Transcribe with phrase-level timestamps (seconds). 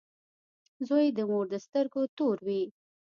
[0.87, 2.63] •زوی د مور د سترګو ستوری وي.